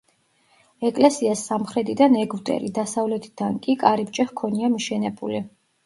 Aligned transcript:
ეკლესიას 0.89 1.43
სამხრეთიდან 1.51 2.17
ეგვტერი, 2.23 2.73
დასავლეთიდან 2.81 3.63
კი 3.69 3.79
კარიბჭე 3.87 4.31
ჰქონია 4.35 4.77
მიშენებული. 4.77 5.49